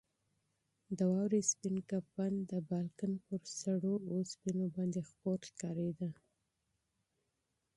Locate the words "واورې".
1.11-1.41